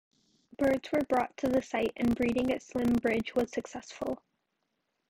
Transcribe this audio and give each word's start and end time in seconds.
Birds 0.57 0.91
were 0.91 1.03
brought 1.07 1.37
to 1.37 1.47
the 1.47 1.61
site 1.61 1.93
and 1.95 2.15
breeding 2.15 2.51
at 2.51 2.61
Slimbridge 2.63 3.35
was 3.35 3.51
successful. 3.51 4.17